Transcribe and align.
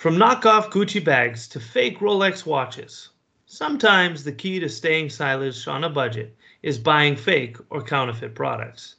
From 0.00 0.16
knockoff 0.16 0.70
Gucci 0.70 1.04
bags 1.04 1.46
to 1.48 1.60
fake 1.60 1.98
Rolex 1.98 2.46
watches, 2.46 3.10
sometimes 3.44 4.24
the 4.24 4.32
key 4.32 4.58
to 4.58 4.66
staying 4.66 5.10
stylish 5.10 5.68
on 5.68 5.84
a 5.84 5.90
budget 5.90 6.34
is 6.62 6.78
buying 6.78 7.14
fake 7.14 7.58
or 7.68 7.82
counterfeit 7.82 8.34
products. 8.34 8.94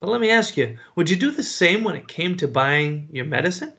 But 0.00 0.10
let 0.10 0.20
me 0.20 0.30
ask 0.30 0.56
you, 0.56 0.78
would 0.94 1.10
you 1.10 1.16
do 1.16 1.32
the 1.32 1.42
same 1.42 1.82
when 1.82 1.96
it 1.96 2.06
came 2.06 2.36
to 2.36 2.46
buying 2.46 3.08
your 3.10 3.24
medicine? 3.24 3.72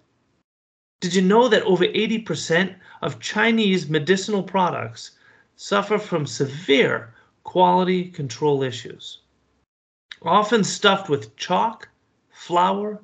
Did 0.99 1.15
you 1.15 1.21
know 1.21 1.47
that 1.47 1.63
over 1.63 1.85
80% 1.85 2.75
of 3.01 3.21
Chinese 3.21 3.87
medicinal 3.87 4.43
products 4.43 5.11
suffer 5.55 5.97
from 5.97 6.25
severe 6.25 7.13
quality 7.45 8.03
control 8.03 8.63
issues? 8.63 9.19
Often 10.23 10.65
stuffed 10.65 11.07
with 11.07 11.37
chalk, 11.37 11.87
flour, 12.31 13.01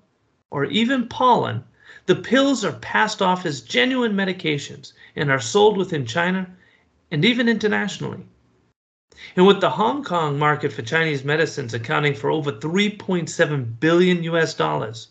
or 0.51 0.65
even 0.65 1.07
pollen, 1.07 1.63
the 2.05 2.15
pills 2.15 2.65
are 2.65 2.73
passed 2.73 3.21
off 3.21 3.45
as 3.45 3.62
genuine 3.62 4.13
medications 4.13 4.91
and 5.16 5.31
are 5.31 5.39
sold 5.39 5.77
within 5.77 6.05
China 6.05 6.49
and 7.12 7.23
even 7.23 7.48
internationally. 7.48 8.26
And 9.35 9.48
with 9.48 9.62
the 9.62 9.70
Hong 9.70 10.03
Kong 10.03 10.38
market 10.38 10.73
for 10.73 10.81
Chinese 10.81 11.23
medicines 11.23 11.73
accounting 11.73 12.13
for 12.13 12.29
over 12.29 12.52
3.7 12.52 13.79
billion 13.79 14.23
US 14.23 14.53
dollars, 14.53 15.07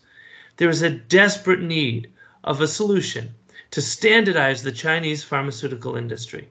there 0.57 0.69
is 0.69 0.81
a 0.81 0.89
desperate 0.89 1.61
need 1.61 2.11
of 2.43 2.61
a 2.61 2.67
solution 2.67 3.33
to 3.71 3.81
standardize 3.81 4.61
the 4.61 4.71
Chinese 4.71 5.23
pharmaceutical 5.23 5.95
industry. 5.95 6.47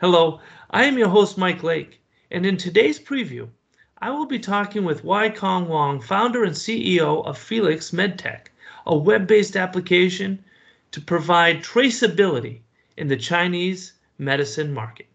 Hello, 0.00 0.40
I 0.70 0.84
am 0.84 0.98
your 0.98 1.08
host 1.08 1.36
Mike 1.36 1.64
Lake, 1.64 2.00
and 2.30 2.46
in 2.46 2.56
today's 2.56 3.00
preview, 3.00 3.48
I 4.00 4.10
will 4.10 4.26
be 4.26 4.38
talking 4.38 4.84
with 4.84 5.02
Wai 5.02 5.30
Kong 5.30 5.66
Wong, 5.66 6.00
founder 6.00 6.44
and 6.44 6.54
CEO 6.54 7.26
of 7.26 7.36
Felix 7.36 7.90
MedTech, 7.90 8.46
a 8.88 8.96
web-based 8.96 9.54
application 9.54 10.42
to 10.92 11.00
provide 11.00 11.62
traceability 11.62 12.60
in 12.96 13.06
the 13.06 13.16
Chinese 13.16 13.92
medicine 14.16 14.72
market. 14.72 15.06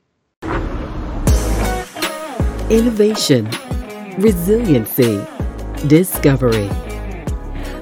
Innovation, 2.70 3.50
resiliency, 4.20 5.20
discovery. 5.88 6.70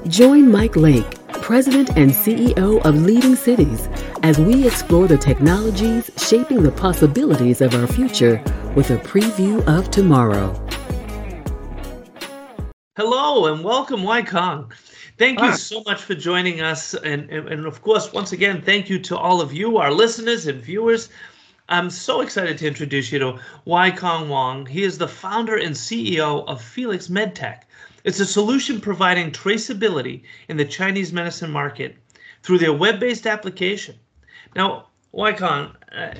Join 0.08 0.50
Mike 0.50 0.76
Lake, 0.76 1.06
President 1.42 1.90
and 1.90 2.10
CEO 2.10 2.82
of 2.84 3.02
Leading 3.02 3.36
Cities, 3.36 3.88
as 4.22 4.38
we 4.38 4.66
explore 4.66 5.06
the 5.06 5.18
technologies 5.18 6.10
shaping 6.16 6.62
the 6.62 6.72
possibilities 6.72 7.60
of 7.60 7.74
our 7.74 7.86
future 7.86 8.42
with 8.74 8.90
a 8.90 8.96
preview 8.98 9.62
of 9.66 9.90
tomorrow. 9.90 10.58
Hello 12.96 13.52
and 13.52 13.62
welcome, 13.62 14.02
Wai 14.02 14.22
Kong. 14.22 14.72
Thank 15.22 15.40
you 15.40 15.54
so 15.54 15.84
much 15.86 16.02
for 16.02 16.16
joining 16.16 16.62
us. 16.62 16.94
And, 16.94 17.30
and, 17.30 17.46
and, 17.46 17.64
of 17.64 17.80
course, 17.80 18.12
once 18.12 18.32
again, 18.32 18.60
thank 18.60 18.90
you 18.90 18.98
to 18.98 19.16
all 19.16 19.40
of 19.40 19.52
you, 19.52 19.78
our 19.78 19.92
listeners 19.92 20.48
and 20.48 20.60
viewers. 20.60 21.10
I'm 21.68 21.90
so 21.90 22.22
excited 22.22 22.58
to 22.58 22.66
introduce 22.66 23.12
you 23.12 23.20
to 23.20 23.38
Wai 23.64 23.92
Kong 23.92 24.28
Wong. 24.28 24.66
He 24.66 24.82
is 24.82 24.98
the 24.98 25.06
founder 25.06 25.56
and 25.58 25.76
CEO 25.76 26.44
of 26.48 26.60
Felix 26.60 27.06
MedTech. 27.06 27.60
It's 28.02 28.18
a 28.18 28.26
solution 28.26 28.80
providing 28.80 29.30
traceability 29.30 30.24
in 30.48 30.56
the 30.56 30.64
Chinese 30.64 31.12
medicine 31.12 31.52
market 31.52 31.94
through 32.42 32.58
their 32.58 32.72
web-based 32.72 33.28
application. 33.28 33.94
Now, 34.56 34.88
Wai 35.12 35.34
Kong, 35.34 35.76
uh, 35.96 36.14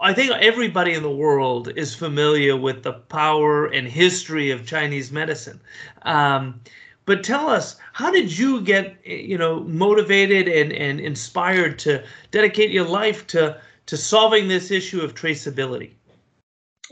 I 0.00 0.12
think 0.12 0.32
everybody 0.32 0.94
in 0.94 1.04
the 1.04 1.10
world 1.14 1.70
is 1.76 1.94
familiar 1.94 2.56
with 2.56 2.82
the 2.82 2.94
power 2.94 3.66
and 3.66 3.86
history 3.86 4.50
of 4.50 4.66
Chinese 4.66 5.12
medicine. 5.12 5.60
Um, 6.02 6.60
but 7.06 7.22
tell 7.22 7.48
us, 7.48 7.76
how 7.92 8.10
did 8.10 8.36
you 8.36 8.60
get, 8.60 8.96
you 9.06 9.36
know, 9.36 9.60
motivated 9.64 10.48
and, 10.48 10.72
and 10.72 11.00
inspired 11.00 11.78
to 11.80 12.02
dedicate 12.30 12.70
your 12.70 12.86
life 12.86 13.26
to 13.28 13.60
to 13.86 13.96
solving 13.98 14.48
this 14.48 14.70
issue 14.70 15.02
of 15.02 15.14
traceability? 15.14 15.92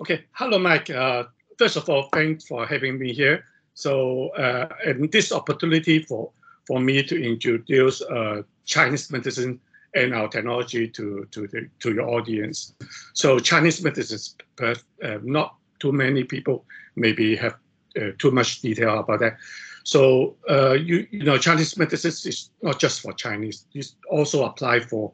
Okay, 0.00 0.25
hello, 0.32 0.59
Mike. 0.59 0.91
Uh, 0.91 1.25
first 1.59 1.76
of 1.76 1.88
all, 1.88 2.09
thanks 2.12 2.47
for 2.47 2.66
having 2.66 2.98
me 2.98 3.12
here. 3.14 3.44
So, 3.75 4.28
uh, 4.31 4.69
and 4.84 5.10
this 5.10 5.32
opportunity 5.32 6.00
for 6.00 6.31
for 6.66 6.78
me 6.81 7.03
to 7.03 7.22
introduce 7.22 8.03
uh, 8.03 8.42
Chinese 8.66 9.10
medicine 9.10 9.59
and 9.94 10.15
our 10.15 10.28
technology 10.28 10.88
to 10.88 11.26
to 11.31 11.47
the, 11.48 11.69
to 11.81 11.94
your 11.94 12.09
audience. 12.09 12.75
So, 13.15 13.38
Chinese 13.38 13.82
medicine, 13.82 14.19
uh, 14.60 14.75
not 15.22 15.56
too 15.78 15.92
many 15.92 16.25
people 16.25 16.65
maybe 16.97 17.34
have 17.36 17.56
uh, 17.97 18.12
too 18.19 18.31
much 18.31 18.60
detail 18.60 18.98
about 18.98 19.20
that. 19.20 19.38
So 19.84 20.37
uh, 20.48 20.72
you 20.72 21.06
you 21.10 21.25
know 21.25 21.38
Chinese 21.38 21.76
medicine 21.76 22.10
is 22.10 22.50
not 22.62 22.78
just 22.78 23.00
for 23.00 23.12
Chinese. 23.12 23.66
It 23.75 23.87
also 24.10 24.44
apply 24.44 24.81
for 24.81 25.12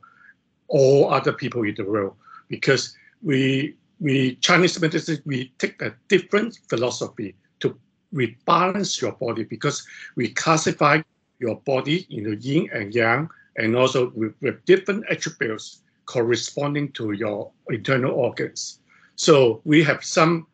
all 0.68 1.10
other 1.12 1.32
people 1.32 1.62
in 1.62 1.74
the 1.74 1.84
world 1.84 2.14
because 2.48 2.96
we 3.22 3.74
we 4.00 4.36
Chinese 4.36 4.80
medicine 4.80 5.22
we 5.24 5.52
take 5.58 5.80
a 5.82 5.94
different 6.08 6.58
philosophy 6.68 7.34
to 7.60 7.78
rebalance 8.14 9.00
your 9.00 9.12
body 9.12 9.44
because 9.44 9.86
we 10.16 10.28
classify 10.28 11.00
your 11.38 11.56
body 11.60 12.06
into 12.10 12.36
yin 12.36 12.68
and 12.72 12.94
yang 12.94 13.28
and 13.56 13.76
also 13.76 14.10
with, 14.14 14.34
with 14.40 14.64
different 14.64 15.04
attributes 15.10 15.82
corresponding 16.06 16.90
to 16.92 17.12
your 17.12 17.50
internal 17.70 18.12
organs. 18.12 18.80
So 19.16 19.60
we 19.64 19.82
have 19.82 20.04
some 20.04 20.46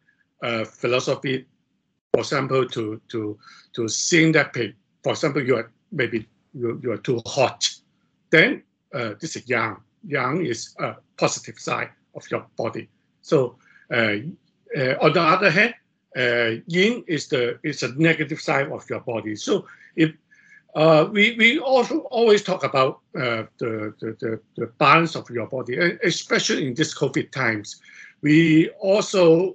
uh, 0.42 0.64
philosophy 0.64 1.46
for 2.14 2.20
example, 2.20 2.64
to 2.68 3.00
to 3.08 3.36
to 3.72 3.88
seeing 3.88 4.32
that 4.32 4.52
pain. 4.52 4.74
For 5.02 5.12
example, 5.12 5.42
you 5.42 5.56
are 5.56 5.72
maybe 5.90 6.28
you, 6.54 6.80
you 6.82 6.92
are 6.92 6.98
too 6.98 7.20
hot, 7.26 7.68
then 8.30 8.62
uh, 8.94 9.14
this 9.20 9.34
is 9.34 9.48
yang. 9.48 9.76
Yang 10.06 10.46
is 10.46 10.76
a 10.78 10.94
positive 11.16 11.58
side 11.58 11.90
of 12.14 12.30
your 12.30 12.46
body. 12.56 12.88
So 13.22 13.56
uh, 13.92 14.16
uh, 14.76 14.94
on 15.00 15.12
the 15.12 15.20
other 15.20 15.50
hand, 15.50 15.74
uh, 16.16 16.62
yin 16.68 17.02
is 17.08 17.26
the 17.28 17.58
is 17.64 17.82
a 17.82 17.92
negative 17.96 18.40
side 18.40 18.70
of 18.70 18.88
your 18.88 19.00
body. 19.00 19.34
So 19.34 19.66
if 19.96 20.12
uh, 20.76 21.08
we, 21.10 21.36
we 21.36 21.58
also 21.58 21.98
always 22.10 22.42
talk 22.42 22.64
about 22.64 23.00
uh, 23.16 23.44
the, 23.58 23.94
the, 24.00 24.16
the, 24.20 24.40
the, 24.56 24.66
balance 24.78 25.14
of 25.14 25.30
your 25.30 25.46
body, 25.46 25.78
especially 26.02 26.66
in 26.66 26.74
this 26.74 26.92
COVID 26.92 27.30
times. 27.30 27.80
We 28.22 28.70
also 28.80 29.54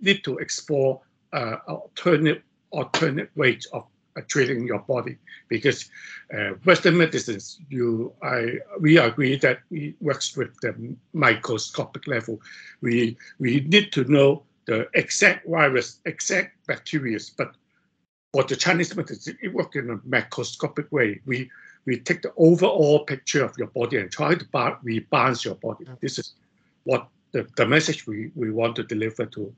need 0.00 0.24
to 0.24 0.38
explore 0.38 1.02
uh, 1.32 1.56
alternate 1.66 2.42
alternate 2.70 3.30
ways 3.36 3.66
of 3.72 3.84
uh, 4.16 4.20
treating 4.28 4.66
your 4.66 4.80
body 4.80 5.16
because 5.48 5.90
uh, 6.36 6.50
Western 6.64 6.96
medicines, 6.98 7.60
you, 7.70 8.12
I, 8.22 8.58
we 8.80 8.98
agree 8.98 9.36
that 9.36 9.60
it 9.70 9.94
works 10.00 10.36
with 10.36 10.58
the 10.60 10.94
microscopic 11.12 12.06
level. 12.06 12.40
We 12.80 13.16
we 13.38 13.60
need 13.60 13.92
to 13.92 14.04
know 14.04 14.42
the 14.66 14.88
exact 14.94 15.46
virus, 15.48 16.00
exact 16.04 16.66
bacteria, 16.66 17.18
but 17.36 17.54
for 18.32 18.44
the 18.44 18.56
Chinese 18.56 18.94
medicine, 18.94 19.38
it 19.42 19.54
works 19.54 19.76
in 19.76 19.90
a 19.90 19.96
macroscopic 19.98 20.90
way. 20.92 21.20
We 21.24 21.50
we 21.86 21.98
take 21.98 22.22
the 22.22 22.32
overall 22.36 23.04
picture 23.04 23.44
of 23.44 23.56
your 23.56 23.68
body 23.68 23.96
and 23.96 24.10
try 24.10 24.34
to 24.34 24.44
rebalance 24.44 25.44
your 25.44 25.54
body. 25.54 25.86
This 26.02 26.18
is 26.18 26.34
what 26.84 27.08
the, 27.32 27.46
the 27.56 27.66
message 27.66 28.06
we, 28.06 28.30
we 28.34 28.50
want 28.50 28.76
to 28.76 28.82
deliver 28.82 29.24
to 29.26 29.54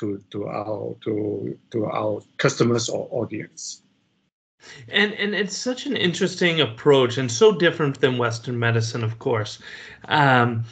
to 0.00 0.22
to 0.30 0.46
our 0.48 0.96
to 1.04 1.56
to 1.70 1.86
our 1.86 2.22
customers 2.38 2.88
or 2.88 3.06
audience. 3.10 3.82
And 4.88 5.14
and 5.14 5.34
it's 5.34 5.56
such 5.56 5.86
an 5.86 5.96
interesting 5.96 6.60
approach 6.60 7.18
and 7.18 7.30
so 7.30 7.52
different 7.52 8.00
than 8.00 8.18
Western 8.18 8.58
medicine, 8.58 9.04
of 9.04 9.18
course. 9.18 9.58
Um, 10.08 10.64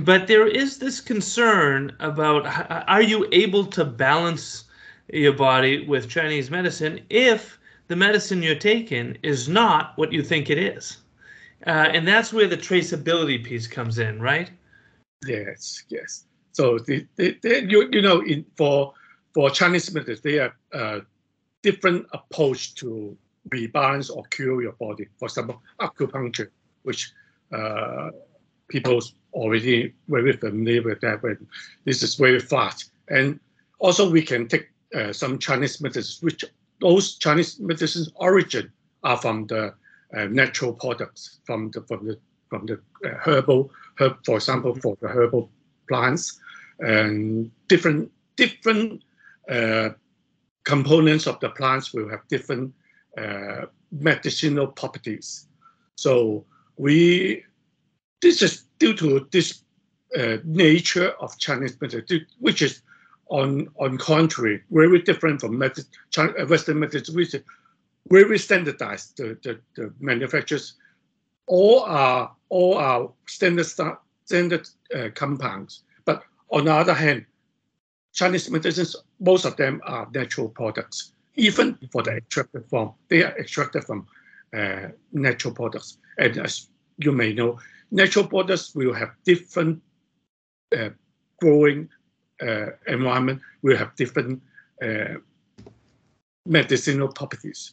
but 0.00 0.26
there 0.26 0.46
is 0.46 0.78
this 0.78 1.00
concern 1.00 1.94
about 2.00 2.46
are 2.88 3.02
you 3.02 3.28
able 3.32 3.66
to 3.66 3.84
balance 3.84 4.64
your 5.12 5.34
body 5.34 5.86
with 5.86 6.08
Chinese 6.08 6.50
medicine 6.50 7.00
if 7.10 7.58
the 7.88 7.96
medicine 7.96 8.42
you're 8.42 8.54
taking 8.54 9.18
is 9.22 9.48
not 9.48 9.92
what 9.96 10.12
you 10.12 10.22
think 10.22 10.48
it 10.48 10.58
is? 10.58 10.98
Uh, 11.66 11.88
and 11.92 12.06
that's 12.06 12.32
where 12.32 12.48
the 12.48 12.56
traceability 12.56 13.42
piece 13.42 13.66
comes 13.66 13.98
in, 13.98 14.20
right? 14.20 14.50
Yes, 15.26 15.84
yes. 15.88 16.24
So 16.54 16.78
they, 16.78 17.06
they, 17.16 17.36
you, 17.68 17.88
you 17.92 18.00
know, 18.00 18.20
in, 18.20 18.46
for 18.56 18.94
for 19.34 19.50
Chinese 19.50 19.92
medicine, 19.92 20.20
they 20.22 20.36
have 20.36 20.52
a 20.72 21.02
different 21.62 22.06
approach 22.12 22.76
to 22.76 23.16
rebalance 23.48 24.08
or 24.08 24.22
cure 24.30 24.62
your 24.62 24.72
body. 24.72 25.08
For 25.18 25.26
example, 25.26 25.60
acupuncture, 25.80 26.50
which 26.84 27.12
uh, 27.52 28.10
people 28.68 29.02
already 29.32 29.94
very 30.08 30.32
familiar 30.34 30.82
with 30.82 31.00
that. 31.00 31.22
But 31.22 31.38
this 31.84 32.04
is 32.04 32.14
very 32.14 32.38
fast, 32.38 32.92
and 33.08 33.40
also 33.80 34.08
we 34.08 34.22
can 34.22 34.46
take 34.46 34.68
uh, 34.94 35.12
some 35.12 35.40
Chinese 35.40 35.80
medicines, 35.80 36.22
which 36.22 36.44
those 36.80 37.16
Chinese 37.16 37.58
medicines 37.58 38.12
origin 38.14 38.70
are 39.02 39.16
from 39.16 39.48
the 39.48 39.74
uh, 40.16 40.24
natural 40.26 40.72
products, 40.72 41.40
from 41.44 41.72
the 41.72 41.80
from 41.82 42.06
the 42.06 42.16
from 42.48 42.66
the 42.66 42.74
uh, 43.04 43.18
herbal 43.24 43.72
herb, 43.98 44.18
for 44.24 44.36
example, 44.36 44.76
for 44.76 44.96
the 45.00 45.08
herbal 45.08 45.50
plants 45.88 46.38
and 46.80 47.50
different 47.68 48.10
different 48.36 49.02
uh, 49.50 49.90
components 50.64 51.26
of 51.26 51.38
the 51.40 51.50
plants 51.50 51.92
will 51.92 52.08
have 52.08 52.26
different 52.28 52.74
uh, 53.18 53.66
medicinal 53.92 54.66
properties. 54.66 55.46
So 55.96 56.44
we 56.76 57.44
this 58.20 58.42
is 58.42 58.64
due 58.78 58.94
to 58.94 59.28
this 59.30 59.62
uh, 60.18 60.38
nature 60.44 61.10
of 61.20 61.38
Chinese 61.38 61.80
medicine, 61.80 62.26
which 62.38 62.62
is 62.62 62.82
on 63.28 63.68
on 63.76 63.98
contrary 63.98 64.62
very 64.70 65.00
different 65.02 65.40
from 65.40 65.62
China, 66.10 66.32
uh, 66.38 66.46
Western 66.46 66.80
medicine, 66.80 67.14
which 67.14 67.34
is 67.34 67.42
very 68.08 68.38
standardized. 68.38 69.16
The, 69.16 69.38
the, 69.42 69.60
the 69.76 69.92
manufacturers 70.00 70.74
all 71.46 71.80
are 71.80 72.32
all 72.48 72.76
are 72.76 73.10
standard 73.26 73.66
standard 74.24 74.68
uh, 74.94 75.08
compounds. 75.14 75.82
On 76.50 76.64
the 76.64 76.72
other 76.72 76.94
hand, 76.94 77.26
Chinese 78.12 78.50
medicines, 78.50 78.96
most 79.20 79.44
of 79.44 79.56
them 79.56 79.80
are 79.84 80.08
natural 80.14 80.48
products. 80.48 81.12
Even 81.34 81.76
for 81.90 82.02
the 82.02 82.12
extracted 82.12 82.64
form, 82.66 82.92
they 83.08 83.24
are 83.24 83.36
extracted 83.38 83.84
from 83.84 84.06
uh, 84.56 84.88
natural 85.12 85.52
products. 85.52 85.98
And 86.18 86.38
as 86.38 86.68
you 86.98 87.10
may 87.10 87.32
know, 87.32 87.58
natural 87.90 88.26
products 88.26 88.74
will 88.74 88.94
have 88.94 89.10
different 89.24 89.82
uh, 90.76 90.90
growing 91.40 91.88
uh, 92.40 92.66
environment, 92.86 93.40
will 93.62 93.76
have 93.76 93.96
different 93.96 94.40
uh, 94.80 95.14
medicinal 96.46 97.08
properties. 97.08 97.72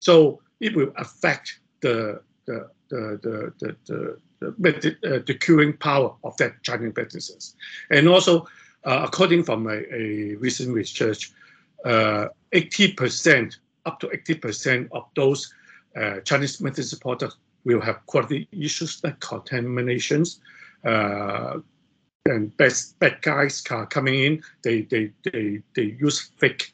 So 0.00 0.42
it 0.60 0.76
will 0.76 0.92
affect 0.96 1.60
the 1.80 2.20
the 2.46 2.68
the 2.92 3.52
the 3.58 3.76
the, 3.86 4.18
the, 4.40 4.54
the, 4.58 5.16
uh, 5.16 5.22
the 5.26 5.34
curing 5.34 5.72
power 5.76 6.14
of 6.24 6.36
that 6.36 6.62
Chinese 6.62 6.92
medicines. 6.96 7.56
And 7.90 8.08
also, 8.08 8.46
uh, 8.84 9.02
according 9.06 9.44
from 9.44 9.66
a, 9.66 9.82
a 9.94 10.34
recent 10.36 10.74
research, 10.74 11.32
80% 11.84 13.56
up 13.86 14.00
to 14.00 14.06
80% 14.08 14.88
of 14.92 15.04
those 15.16 15.52
uh, 15.96 16.20
Chinese 16.20 16.60
medicine 16.60 16.98
products 17.00 17.36
will 17.64 17.80
have 17.80 18.04
quality 18.06 18.48
issues 18.52 19.02
like 19.04 19.20
contaminations. 19.20 20.40
Uh, 20.84 21.58
and 22.26 22.56
bad, 22.56 22.72
bad 22.98 23.20
guys 23.22 23.62
are 23.70 23.86
coming 23.86 24.14
in. 24.14 24.42
They, 24.62 24.82
they, 24.82 25.10
they, 25.24 25.60
they 25.74 25.96
use 26.00 26.30
fake 26.38 26.72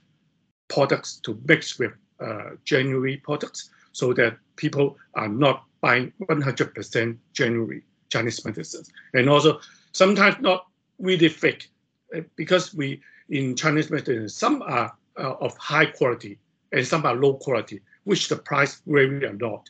products 0.68 1.20
to 1.24 1.40
mix 1.46 1.78
with 1.78 1.92
uh, 2.20 2.50
genuine 2.64 3.20
products 3.22 3.70
so 3.92 4.12
that 4.12 4.36
people 4.56 4.96
are 5.14 5.28
not 5.28 5.64
buying 5.80 6.12
100% 6.22 7.16
genuine 7.32 7.82
Chinese 8.10 8.44
medicines. 8.44 8.90
And 9.14 9.28
also 9.28 9.60
sometimes 9.92 10.36
not 10.40 10.66
really 10.98 11.28
fake 11.28 11.70
uh, 12.16 12.20
because 12.36 12.74
we 12.74 13.00
in 13.30 13.54
Chinese 13.54 13.90
medicine, 13.90 14.28
some 14.28 14.62
are 14.62 14.92
uh, 15.18 15.34
of 15.40 15.56
high 15.58 15.86
quality 15.86 16.38
and 16.72 16.86
some 16.86 17.04
are 17.04 17.14
low 17.14 17.34
quality, 17.34 17.80
which 18.04 18.28
the 18.28 18.36
price 18.36 18.80
vary 18.86 19.24
a 19.24 19.32
lot. 19.32 19.68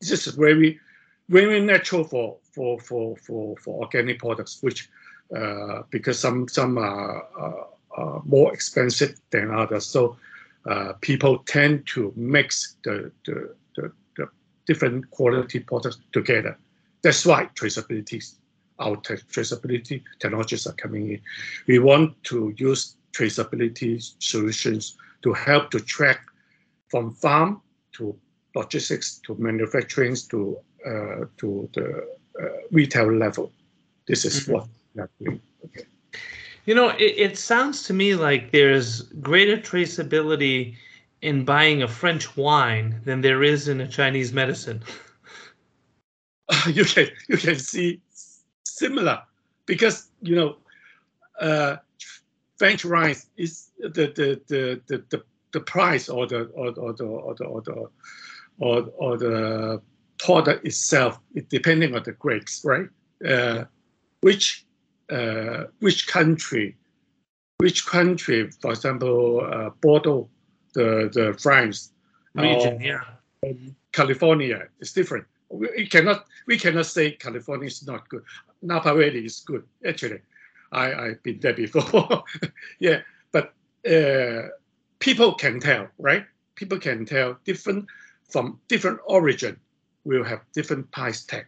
This 0.00 0.26
is 0.26 0.34
very, 0.34 0.78
very 1.28 1.60
natural 1.60 2.04
for 2.04 2.36
for 2.52 2.78
for 2.80 3.16
for, 3.16 3.56
for 3.56 3.82
organic 3.82 4.18
products, 4.18 4.58
which 4.62 4.88
uh, 5.36 5.82
because 5.90 6.18
some 6.18 6.48
some 6.48 6.78
are, 6.78 7.26
are, 7.38 7.66
are, 7.96 8.22
more 8.24 8.52
expensive 8.52 9.20
than 9.30 9.50
others. 9.50 9.86
So 9.86 10.16
uh, 10.66 10.94
people 11.00 11.38
tend 11.46 11.86
to 11.86 12.12
mix 12.16 12.76
the, 12.84 13.10
the, 13.24 13.54
the 13.76 13.92
different 14.70 15.10
quality 15.10 15.58
products 15.58 15.98
together. 16.12 16.56
That's 17.02 17.26
why 17.26 17.48
traceability, 17.58 18.18
our 18.78 18.96
traceability 19.34 20.02
technologies 20.20 20.64
are 20.68 20.74
coming 20.84 21.04
in. 21.14 21.20
We 21.66 21.80
want 21.80 22.22
to 22.30 22.54
use 22.56 22.94
traceability 23.12 23.92
solutions 24.20 24.96
to 25.22 25.32
help 25.32 25.72
to 25.72 25.80
track 25.80 26.20
from 26.88 27.14
farm 27.14 27.60
to 27.96 28.16
logistics 28.54 29.20
to 29.26 29.34
manufacturing 29.38 30.14
to 30.30 30.58
uh, 30.86 31.24
to 31.40 31.68
the 31.74 31.86
uh, 32.40 32.44
retail 32.70 33.12
level. 33.12 33.52
This 34.06 34.24
is 34.24 34.34
mm-hmm. 34.34 34.52
what 34.52 34.68
we 34.94 35.02
are 35.02 35.10
doing. 35.20 35.40
Okay. 35.64 35.84
You 36.66 36.74
know, 36.76 36.90
it, 36.90 37.14
it 37.26 37.38
sounds 37.38 37.82
to 37.88 37.92
me 37.92 38.14
like 38.14 38.52
there's 38.52 39.02
greater 39.28 39.56
traceability 39.56 40.76
in 41.22 41.44
buying 41.44 41.82
a 41.82 41.88
French 41.88 42.36
wine 42.36 43.00
than 43.04 43.20
there 43.20 43.42
is 43.42 43.68
in 43.68 43.80
a 43.80 43.88
Chinese 43.88 44.32
medicine. 44.32 44.82
you 46.66 46.84
can 46.84 47.08
you 47.28 47.36
can 47.36 47.58
see 47.58 48.00
similar 48.64 49.22
because 49.66 50.08
you 50.22 50.34
know 50.34 50.56
uh, 51.40 51.76
French 52.58 52.84
wine 52.84 53.16
is 53.36 53.70
the 53.78 53.88
the 53.88 54.40
the 54.48 54.80
the, 54.86 55.04
the, 55.10 55.22
the 55.52 55.60
price 55.60 56.08
or 56.08 56.26
the 56.26 56.44
or, 56.54 56.68
or 56.78 56.92
the 56.92 57.04
or 57.04 57.34
the 57.34 57.44
or 57.44 57.60
the 57.62 57.88
or, 58.60 58.88
or 58.98 59.16
the 59.16 59.82
product 60.18 60.66
itself, 60.66 61.18
it 61.34 61.48
depending 61.48 61.94
on 61.94 62.02
the 62.04 62.12
grapes, 62.12 62.62
right? 62.64 62.88
Uh, 63.26 63.64
which 64.20 64.64
uh, 65.10 65.64
which 65.80 66.06
country, 66.06 66.76
which 67.58 67.86
country, 67.86 68.50
for 68.50 68.70
example, 68.70 69.40
uh, 69.50 69.70
Bordeaux, 69.80 70.28
the 70.74 71.10
the 71.12 71.36
France, 71.38 71.92
region, 72.34 72.80
yeah, 72.80 73.02
California 73.92 74.68
is 74.80 74.92
different. 74.92 75.26
We 75.48 75.86
cannot 75.86 76.26
we 76.46 76.58
cannot 76.58 76.86
say 76.86 77.12
California 77.12 77.66
is 77.66 77.86
not 77.86 78.08
good. 78.08 78.22
Napa 78.62 78.94
Valley 78.94 79.24
is 79.24 79.40
good 79.40 79.64
actually. 79.86 80.20
I 80.72 80.92
I've 80.92 81.22
been 81.22 81.40
there 81.40 81.54
before. 81.54 82.24
yeah, 82.78 83.00
but 83.32 83.52
uh, 83.88 84.48
people 84.98 85.34
can 85.34 85.60
tell, 85.60 85.88
right? 85.98 86.24
People 86.54 86.78
can 86.78 87.04
tell 87.04 87.38
different 87.44 87.86
from 88.28 88.60
different 88.68 89.00
origin 89.06 89.58
will 90.04 90.24
have 90.24 90.40
different 90.52 90.90
price 90.92 91.24
tag. 91.24 91.46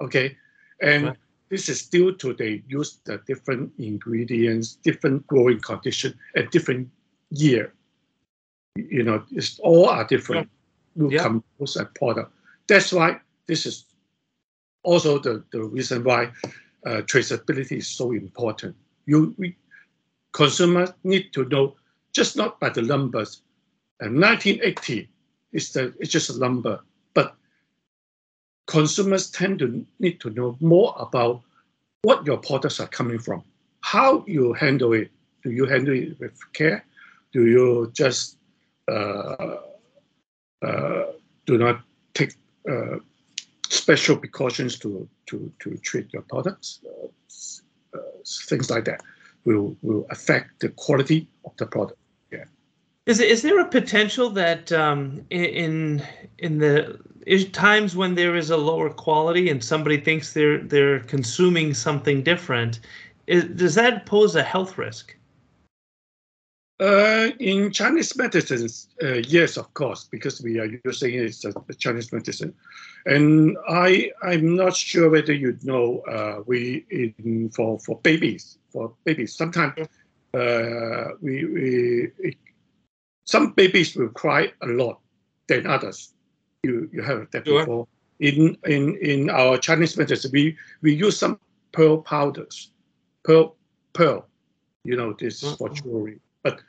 Okay, 0.00 0.36
and 0.80 1.06
right 1.06 1.16
this 1.48 1.68
is 1.68 1.86
due 1.86 2.14
to 2.16 2.34
they 2.34 2.62
use 2.68 3.00
the 3.04 3.18
different 3.26 3.72
ingredients, 3.78 4.76
different 4.82 5.26
growing 5.26 5.60
condition 5.60 6.18
at 6.36 6.50
different 6.50 6.88
year. 7.30 7.72
You 8.90 9.02
know, 9.02 9.24
it's 9.32 9.58
all 9.60 9.88
are 9.88 10.04
different. 10.04 10.48
Will 10.94 11.12
yeah. 11.12 11.22
compose 11.22 11.76
a 11.76 11.84
product. 11.84 12.32
That's 12.66 12.92
why 12.92 13.20
this 13.46 13.66
is 13.66 13.84
also 14.82 15.18
the, 15.18 15.44
the 15.52 15.62
reason 15.62 16.04
why 16.04 16.30
uh, 16.86 17.02
traceability 17.02 17.78
is 17.78 17.88
so 17.88 18.12
important. 18.12 18.76
You 19.06 19.34
we, 19.38 19.56
consumers 20.32 20.90
need 21.04 21.32
to 21.32 21.44
know 21.46 21.76
just 22.12 22.36
not 22.36 22.60
by 22.60 22.70
the 22.70 22.82
numbers. 22.82 23.42
And 24.00 24.20
1980 24.20 25.08
is 25.52 25.72
the 25.72 25.94
it's 25.98 26.10
just 26.10 26.30
a 26.30 26.38
number, 26.38 26.80
but 27.14 27.34
consumers 28.66 29.30
tend 29.30 29.58
to 29.60 29.84
need 29.98 30.20
to 30.20 30.30
know 30.30 30.56
more 30.60 30.94
about 30.98 31.42
what 32.02 32.26
your 32.26 32.38
products 32.38 32.80
are 32.80 32.86
coming 32.86 33.18
from, 33.18 33.42
how 33.80 34.24
you 34.26 34.52
handle 34.52 34.92
it. 34.92 35.10
Do 35.42 35.50
you 35.50 35.66
handle 35.66 35.94
it 35.94 36.18
with 36.18 36.38
care? 36.52 36.84
Do 37.32 37.46
you 37.46 37.90
just 37.92 38.37
do 41.46 41.58
not 41.58 41.80
take 42.14 42.34
uh, 42.70 42.96
special 43.68 44.16
precautions 44.16 44.78
to, 44.78 45.08
to, 45.26 45.52
to 45.60 45.76
treat 45.78 46.12
your 46.12 46.22
products? 46.22 46.80
Uh, 47.94 47.98
things 48.48 48.70
like 48.70 48.84
that 48.84 49.00
will, 49.44 49.76
will 49.82 50.06
affect 50.10 50.60
the 50.60 50.68
quality 50.70 51.28
of 51.44 51.56
the 51.56 51.66
product. 51.66 51.98
Is, 53.08 53.20
is 53.20 53.40
there 53.40 53.58
a 53.58 53.64
potential 53.64 54.28
that 54.30 54.70
um, 54.70 55.24
in 55.30 56.02
in 56.36 56.58
the 56.58 57.00
times 57.54 57.96
when 57.96 58.16
there 58.16 58.36
is 58.36 58.50
a 58.50 58.56
lower 58.58 58.90
quality 58.90 59.48
and 59.48 59.64
somebody 59.64 59.96
thinks 59.96 60.34
they're 60.34 60.58
they're 60.58 61.00
consuming 61.00 61.72
something 61.72 62.22
different, 62.22 62.80
is, 63.26 63.44
does 63.44 63.74
that 63.76 64.04
pose 64.04 64.36
a 64.36 64.42
health 64.42 64.76
risk? 64.76 65.16
Uh, 66.80 67.30
in 67.40 67.72
Chinese 67.72 68.16
medicine, 68.16 68.68
uh, 69.02 69.14
yes, 69.26 69.56
of 69.56 69.72
course, 69.74 70.04
because 70.04 70.40
we 70.40 70.60
are 70.60 70.70
using 70.84 71.14
it 71.14 71.24
as 71.24 71.44
a 71.44 71.74
Chinese 71.74 72.12
medicine, 72.12 72.54
and 73.04 73.56
I 73.68 74.12
I'm 74.22 74.54
not 74.54 74.76
sure 74.76 75.10
whether 75.10 75.32
you 75.32 75.58
know 75.64 76.00
uh, 76.02 76.42
we 76.46 76.84
in 76.90 77.50
for 77.50 77.80
for 77.80 77.98
babies 78.02 78.58
for 78.70 78.94
babies 79.04 79.34
sometimes 79.34 79.88
uh, 80.34 81.04
we 81.20 81.44
we 81.46 82.36
some 83.24 83.52
babies 83.52 83.96
will 83.96 84.10
cry 84.10 84.52
a 84.62 84.66
lot 84.66 85.00
than 85.48 85.66
others 85.66 86.14
you 86.62 86.88
you 86.92 87.02
heard 87.02 87.30
that 87.32 87.46
sure. 87.46 87.60
before. 87.60 87.88
In 88.20 88.56
in 88.66 88.96
in 88.98 89.30
our 89.30 89.58
Chinese 89.58 89.96
medicine, 89.96 90.30
we 90.32 90.56
we 90.82 90.92
use 90.92 91.16
some 91.16 91.38
pearl 91.72 91.98
powders, 91.98 92.70
pearl 93.22 93.56
pearl. 93.92 94.26
You 94.84 94.96
know 94.96 95.12
this 95.12 95.42
is 95.42 95.54
for 95.54 95.68
mm-hmm. 95.68 95.88
jewelry, 95.88 96.20
but 96.42 96.60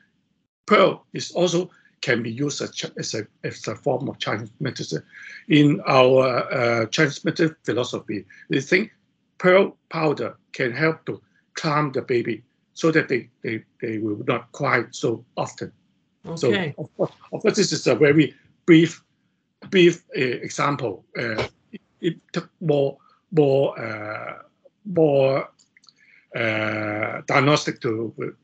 pearl 0.65 1.05
is 1.13 1.31
also 1.31 1.69
can 2.01 2.23
be 2.23 2.31
used 2.31 2.61
as, 2.61 2.91
as, 2.97 3.13
a, 3.13 3.27
as 3.43 3.67
a 3.67 3.75
form 3.75 4.07
of 4.07 4.17
Chinese 4.19 4.51
medicine. 4.61 5.03
In 5.49 5.81
our 5.85 6.51
uh, 6.53 6.85
Chinese 6.85 7.25
medicine 7.25 7.55
philosophy, 7.63 8.25
we 8.49 8.61
think 8.61 8.91
pearl 9.37 9.77
powder 9.89 10.37
can 10.53 10.71
help 10.71 11.05
to 11.07 11.21
calm 11.55 11.91
the 11.91 12.01
baby 12.01 12.41
so 12.73 12.89
that 12.91 13.09
they, 13.09 13.29
they, 13.43 13.63
they 13.81 13.97
will 13.97 14.23
not 14.27 14.49
cry 14.53 14.85
so 14.91 15.25
often. 15.35 15.73
Okay. 16.25 16.73
So, 16.77 16.83
of 16.83 16.95
course, 16.95 17.11
of 17.33 17.41
course, 17.41 17.55
this 17.57 17.73
is 17.73 17.85
a 17.87 17.95
very 17.95 18.33
brief 18.65 19.03
brief 19.69 20.03
uh, 20.17 20.21
example, 20.21 21.05
uh, 21.17 21.47
it, 21.71 21.81
it, 22.01 22.15
took 22.33 22.49
more 22.61 22.97
more 23.31 23.79
uh, 23.79 24.43
more 24.85 25.49
uh, 26.35 27.21
diagnostic 27.27 27.81
to 27.81 28.35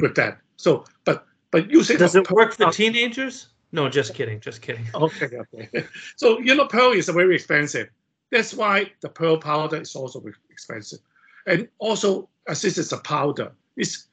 with 0.00 0.14
that. 0.16 0.38
So, 0.56 0.84
but 1.04 1.26
but 1.50 1.70
using 1.70 1.98
does 1.98 2.14
it 2.14 2.30
work 2.30 2.54
for 2.54 2.70
teenagers? 2.70 3.48
No, 3.72 3.88
just 3.88 4.14
kidding, 4.14 4.40
just 4.40 4.62
kidding. 4.62 4.86
Okay, 4.94 5.28
okay. 5.54 5.84
So 6.16 6.38
you 6.38 6.54
know, 6.54 6.66
pearl 6.66 6.92
is 6.92 7.08
very 7.08 7.34
expensive. 7.34 7.88
That's 8.30 8.54
why 8.54 8.90
the 9.00 9.08
pearl 9.08 9.38
powder 9.38 9.80
is 9.80 9.94
also 9.94 10.22
expensive, 10.50 11.00
and 11.46 11.68
also 11.78 12.28
as 12.48 12.62
this 12.62 12.78
is 12.78 12.92
a 12.92 12.98
powder, 12.98 13.52
it's 13.76 14.08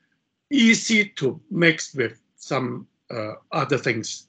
easy 0.51 1.05
to 1.05 1.39
mix 1.49 1.93
with 1.95 2.19
some 2.35 2.87
uh, 3.09 3.33
other 3.51 3.77
things. 3.77 4.27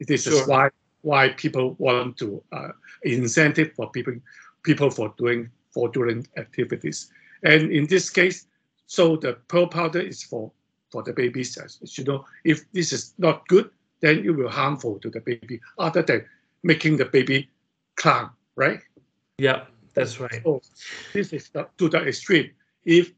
This 0.00 0.24
sure. 0.24 0.34
is 0.34 0.48
why 0.48 0.70
why 1.02 1.30
people 1.30 1.76
want 1.78 2.16
to 2.18 2.42
uh, 2.52 2.68
incentive 3.02 3.72
for 3.74 3.90
people 3.90 4.14
people 4.62 4.90
for 4.90 5.14
doing 5.18 5.50
fraudulent 5.72 6.28
activities. 6.38 7.10
And 7.42 7.70
in 7.70 7.86
this 7.86 8.08
case, 8.08 8.46
so 8.86 9.16
the 9.16 9.34
pearl 9.48 9.66
powder 9.66 10.00
is 10.00 10.22
for 10.22 10.52
for 10.90 11.02
the 11.02 11.12
babies. 11.12 11.58
As 11.58 11.98
you 11.98 12.04
know, 12.04 12.24
if 12.44 12.70
this 12.72 12.92
is 12.92 13.14
not 13.18 13.46
good, 13.48 13.70
then 14.00 14.24
it 14.24 14.30
will 14.30 14.48
harmful 14.48 14.98
to 15.00 15.10
the 15.10 15.20
baby, 15.20 15.60
other 15.78 16.02
than 16.02 16.24
making 16.62 16.98
the 16.98 17.04
baby 17.04 17.50
clown, 17.96 18.30
right? 18.54 18.80
Yeah, 19.38 19.64
that's 19.94 20.20
right. 20.20 20.40
So 20.44 20.62
this 21.12 21.32
is 21.32 21.48
the, 21.48 21.66
to 21.78 21.88
the 21.88 22.06
extreme. 22.06 22.50
If 22.84 23.12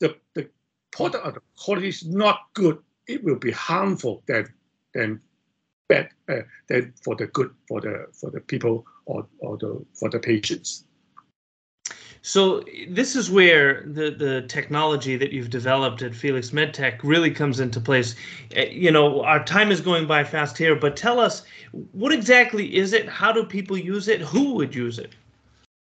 the, 0.00 0.16
the 0.34 0.48
product 0.90 1.26
or 1.26 1.32
the 1.32 1.42
quality 1.56 1.88
is 1.88 2.06
not 2.06 2.40
good, 2.54 2.78
it 3.06 3.22
will 3.22 3.36
be 3.36 3.52
harmful 3.52 4.22
than 4.26 4.52
than 4.94 5.20
bad 5.88 6.08
uh, 6.28 6.42
than 6.68 6.94
for 7.04 7.14
the 7.16 7.26
good 7.26 7.50
for 7.68 7.80
the 7.80 8.06
for 8.12 8.30
the 8.30 8.40
people 8.40 8.86
or, 9.06 9.26
or 9.38 9.56
the 9.58 9.84
for 9.92 10.08
the 10.08 10.18
patients. 10.18 10.84
So 12.26 12.64
this 12.88 13.16
is 13.16 13.30
where 13.30 13.82
the 13.82 14.10
the 14.10 14.40
technology 14.48 15.14
that 15.18 15.30
you've 15.30 15.50
developed 15.50 16.00
at 16.00 16.14
Felix 16.14 16.52
MedTech 16.52 17.00
really 17.02 17.30
comes 17.30 17.60
into 17.60 17.80
place. 17.82 18.16
Uh, 18.56 18.62
you 18.62 18.90
know, 18.90 19.22
our 19.24 19.44
time 19.44 19.70
is 19.70 19.82
going 19.82 20.06
by 20.06 20.24
fast 20.24 20.56
here, 20.56 20.74
but 20.74 20.96
tell 20.96 21.20
us 21.20 21.42
what 21.92 22.14
exactly 22.14 22.76
is 22.76 22.94
it? 22.94 23.06
How 23.10 23.30
do 23.30 23.44
people 23.44 23.76
use 23.76 24.08
it? 24.08 24.22
Who 24.22 24.54
would 24.54 24.74
use 24.74 24.98
it? 24.98 25.14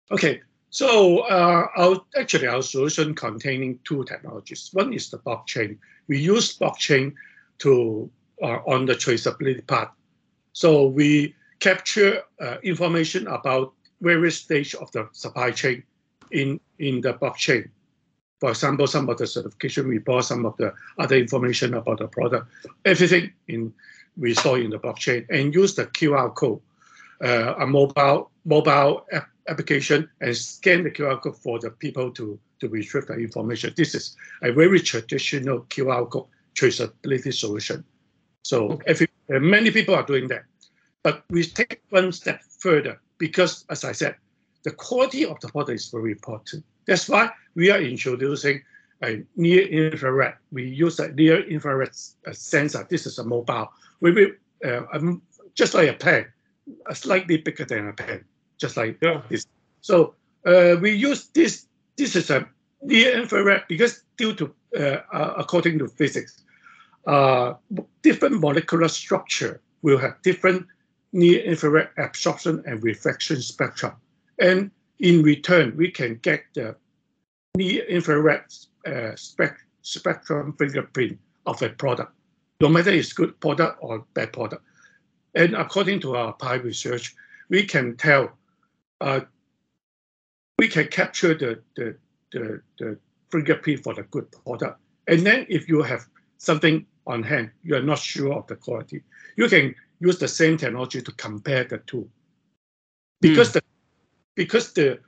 Okay, 0.10 0.42
so 0.72 1.20
uh, 1.30 1.68
our 1.78 2.02
actually 2.18 2.48
our 2.48 2.64
solution 2.64 3.14
containing 3.14 3.78
two 3.84 4.04
technologies. 4.06 4.72
One 4.74 4.94
is 4.94 5.12
the 5.12 5.20
blockchain. 5.20 5.78
We 6.08 6.18
use 6.18 6.58
blockchain 6.58 7.14
to 7.60 8.10
uh, 8.42 8.62
on 8.66 8.88
the 8.88 8.96
traceability 8.96 9.68
part. 9.68 9.92
So 10.54 10.88
we 10.88 11.36
capture 11.60 12.24
uh, 12.42 12.58
information 12.64 13.28
about 13.28 13.74
various 14.02 14.38
stage 14.38 14.74
of 14.74 14.92
the 14.92 15.08
supply 15.12 15.52
chain 15.52 15.84
in, 16.36 16.60
in 16.80 17.02
the 17.02 17.14
blockchain. 17.14 17.70
For 18.40 18.50
example, 18.50 18.86
some 18.88 19.10
of 19.10 19.18
the 19.18 19.28
certification 19.28 19.88
report, 19.88 20.26
some 20.26 20.46
of 20.46 20.58
the 20.58 20.74
other 21.00 21.16
information 21.16 21.74
about 21.74 22.00
the 22.00 22.08
product, 22.08 22.48
everything 22.84 23.32
in 23.48 23.74
we 24.18 24.34
store 24.34 24.60
in 24.60 24.70
the 24.70 24.80
blockchain 24.80 25.26
and 25.30 25.54
use 25.54 25.76
the 25.76 25.86
QR 25.88 26.34
code, 26.34 26.60
uh, 27.24 27.56
a 27.60 27.68
mobile 27.68 28.32
mobile 28.46 29.06
app 29.12 29.30
application 29.48 30.10
and 30.22 30.36
scan 30.36 30.84
the 30.84 30.92
QR 30.92 31.22
code 31.22 31.38
for 31.38 31.60
the 31.60 31.70
people 31.70 32.12
to, 32.12 32.40
to 32.60 32.68
retrieve 32.68 33.06
the 33.08 33.14
information. 33.14 33.74
This 33.78 33.94
is 33.94 34.16
a 34.42 34.52
very 34.52 34.80
traditional 34.80 35.62
QR 35.70 36.10
code 36.10 36.26
traceability 36.56 37.34
solution. 37.34 37.84
So 38.44 38.70
okay. 38.72 38.84
every, 38.88 39.08
many 39.30 39.72
people 39.72 39.94
are 39.96 40.06
doing 40.06 40.28
that. 40.30 40.44
But 41.04 41.24
we 41.30 41.44
take 41.44 41.82
one 41.90 42.12
step 42.12 42.42
further 42.60 43.00
because, 43.18 43.66
as 43.70 43.84
I 43.84 43.92
said, 43.92 44.16
the 44.66 44.72
quality 44.72 45.26
of 45.26 45.40
the 45.40 45.48
product 45.48 45.76
is 45.76 45.88
very 45.90 46.12
important. 46.12 46.66
That's 46.88 47.08
why 47.08 47.30
we 47.54 47.70
are 47.70 47.80
introducing 47.80 48.62
a 49.04 49.24
near 49.36 49.62
infrared. 49.68 50.36
We 50.52 50.68
use 50.68 51.00
a 51.00 51.12
near 51.12 51.48
infrared 51.48 51.96
uh, 52.28 52.34
sensor. 52.34 52.86
This 52.90 53.06
is 53.06 53.20
a 53.20 53.24
mobile. 53.24 53.70
We 54.02 54.12
will 54.12 54.32
uh, 54.66 54.82
um, 54.92 55.22
just 55.54 55.76
like 55.76 55.90
a 55.90 55.94
pen, 55.94 56.26
slightly 56.94 57.38
bigger 57.38 57.64
than 57.64 57.90
a 57.90 57.94
pen, 57.94 58.26
just 58.58 58.76
like 58.76 58.98
yeah. 59.02 59.22
this. 59.30 59.46
So 59.82 60.16
uh, 60.46 60.78
we 60.82 60.92
use 60.92 61.28
this. 61.28 61.68
This 61.96 62.16
is 62.16 62.32
a 62.32 62.48
near 62.82 63.22
infrared 63.22 63.66
because 63.70 64.04
due 64.18 64.34
to 64.34 64.54
uh, 64.78 65.02
uh 65.14 65.34
according 65.38 65.78
to 65.80 65.88
physics, 65.88 66.44
uh, 67.06 67.54
different 68.02 68.42
molecular 68.42 68.88
structure 68.88 69.62
will 69.84 70.00
have 70.00 70.20
different 70.24 70.66
near 71.14 71.40
infrared 71.44 71.90
absorption 71.98 72.64
and 72.66 72.84
reflection 72.84 73.40
spectrum. 73.42 73.94
And 74.40 74.72
in 75.00 75.22
return, 75.24 75.76
we 75.76 75.92
can 75.92 76.20
get 76.22 76.44
the 76.54 76.76
near 77.56 77.84
infrared 77.86 78.44
uh, 78.86 79.16
spec 79.16 79.58
spectrum 79.82 80.54
fingerprint 80.58 81.18
of 81.46 81.62
a 81.62 81.70
product, 81.70 82.12
no 82.60 82.68
matter 82.68 82.90
it's 82.90 83.14
good 83.14 83.40
product 83.40 83.78
or 83.82 84.04
bad 84.14 84.34
product. 84.34 84.64
And 85.36 85.56
according 85.56 86.00
to 86.02 86.16
our 86.16 86.34
PI 86.34 86.56
research, 86.56 87.16
we 87.50 87.66
can 87.66 87.96
tell, 87.98 88.32
uh, 89.02 89.22
we 90.58 90.68
can 90.68 90.88
capture 90.88 91.36
the, 91.36 91.62
the, 91.76 91.96
the, 92.32 92.62
the 92.80 92.98
fingerprint 93.32 93.84
for 93.84 93.94
the 93.94 94.04
good 94.04 94.32
product. 94.44 94.80
And 95.08 95.26
then 95.26 95.46
if 95.50 95.70
you 95.70 95.84
have 95.84 96.06
something 96.38 96.86
on 97.06 97.22
hand, 97.22 97.52
you 97.64 97.76
are 97.76 97.82
not 97.82 98.00
sure 98.00 98.34
of 98.34 98.48
the 98.48 98.56
quality, 98.56 99.04
you 99.36 99.48
can 99.48 99.76
use 100.00 100.18
the 100.18 100.28
same 100.28 100.58
technology 100.58 101.02
to 101.02 101.12
compare 101.12 101.64
the 101.64 101.78
two. 101.80 102.10
Because 103.22 103.50
mm. 103.50 103.54
the 103.54 103.62
because 104.36 104.74
the 104.74 105.00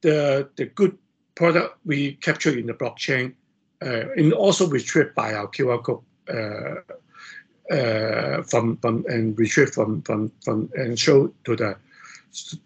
the 0.00 0.48
the 0.56 0.66
good 0.66 0.96
product 1.34 1.78
we 1.84 2.12
capture 2.14 2.56
in 2.58 2.66
the 2.66 2.74
blockchain 2.74 3.34
uh, 3.82 4.04
and 4.16 4.32
also 4.32 4.66
retrieved 4.66 5.14
by 5.14 5.34
our 5.34 5.48
QR 5.48 5.82
code 5.82 6.02
uh, 6.32 7.74
uh, 7.74 8.42
from 8.42 8.76
from 8.78 9.04
and 9.08 9.38
retrieve 9.38 9.70
from 9.70 10.02
from 10.02 10.32
from 10.42 10.70
and 10.74 10.98
show 10.98 11.32
to 11.44 11.56
the 11.56 11.76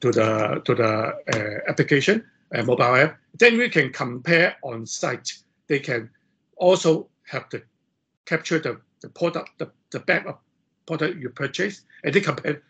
to 0.01 0.11
the 0.13 0.63
to 0.65 0.75
the 0.75 1.15
uh, 1.35 1.71
application 1.71 2.25
uh, 2.55 2.63
mobile 2.63 2.97
app. 2.97 3.19
Then 3.39 3.59
we 3.59 3.69
can 3.69 3.93
compare 3.93 4.57
on 4.63 4.87
site. 4.87 5.33
They 5.69 5.79
can 5.79 6.11
also 6.57 7.09
have 7.27 7.49
the 7.51 7.63
capture 8.27 8.59
the, 8.59 8.81
the 9.01 9.09
product 9.09 9.51
the, 9.59 9.71
the 9.91 10.01
back 10.01 10.27
of 10.27 10.37
product 10.87 11.19
you 11.19 11.31
purchase 11.31 11.83
and 12.05 12.13
they 12.13 12.21
compare 12.21 12.63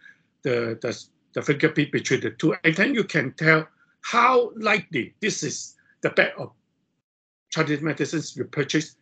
the 0.42 0.78
the 0.80 0.92
the 1.32 1.42
fingerprint 1.42 1.92
between 1.92 2.20
the 2.20 2.30
two. 2.30 2.54
And 2.64 2.74
then 2.74 2.94
you 2.94 3.04
can 3.04 3.32
tell 3.32 3.66
how 4.02 4.52
likely 4.56 5.14
this 5.20 5.42
is 5.42 5.76
the 6.02 6.10
bag 6.10 6.32
of 6.38 6.52
Chinese 7.50 7.82
medicines 7.82 8.36
you 8.36 8.44
purchase 8.44 8.96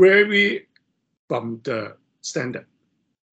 vary 0.00 0.66
from 1.28 1.60
the 1.64 1.96
standard. 2.22 2.66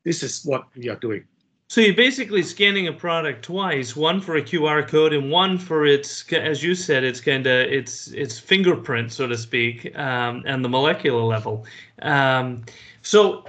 This 0.03 0.23
is 0.23 0.43
what 0.43 0.67
we 0.75 0.89
are 0.89 0.95
doing. 0.97 1.25
So 1.69 1.81
you're 1.81 1.95
basically 1.95 2.43
scanning 2.43 2.87
a 2.87 2.93
product 2.93 3.45
twice, 3.45 3.95
one 3.95 4.21
for 4.21 4.35
a 4.35 4.41
QR 4.43 4.87
code 4.87 5.11
and 5.11 5.31
one 5.31 5.57
for 5.57 5.85
its, 5.85 6.31
as 6.31 6.61
you 6.61 6.75
said, 6.75 7.03
it's 7.03 7.19
kind 7.19 7.47
of 7.47 7.71
its 7.71 8.09
its 8.09 8.37
fingerprint, 8.37 9.11
so 9.11 9.27
to 9.27 9.37
speak, 9.37 9.97
um, 9.97 10.43
and 10.45 10.63
the 10.63 10.69
molecular 10.69 11.23
level. 11.23 11.65
Um, 12.01 12.63
so 13.01 13.45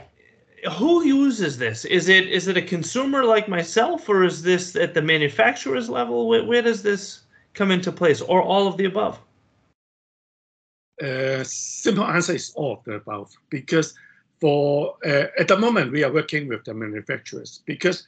who 0.73 1.05
uses 1.05 1.59
this? 1.59 1.85
Is 1.85 2.09
it 2.09 2.29
is 2.29 2.49
it 2.49 2.57
a 2.57 2.63
consumer 2.63 3.25
like 3.25 3.49
myself, 3.49 4.09
or 4.09 4.25
is 4.25 4.43
this 4.43 4.77
at 4.77 4.95
the 4.95 5.03
manufacturer's 5.03 5.89
level? 5.89 6.29
Where, 6.29 6.45
where 6.45 6.63
does 6.63 6.83
this 6.83 7.25
come 7.53 7.71
into 7.71 7.93
place, 7.93 8.21
or 8.21 8.43
all 8.43 8.67
of 8.67 8.77
the 8.77 8.87
above? 8.87 9.21
Uh, 11.03 11.43
simple 11.45 12.05
answer 12.05 12.35
is 12.35 12.53
all 12.55 12.75
of 12.75 12.85
the 12.85 12.93
above 12.93 13.33
because 13.51 13.95
for 14.41 14.95
uh, 15.05 15.27
at 15.39 15.49
the 15.49 15.59
moment 15.59 15.91
we 15.91 16.05
are 16.05 16.13
working 16.13 16.47
with 16.47 16.65
the 16.65 16.73
manufacturers 16.73 17.63
because 17.67 18.07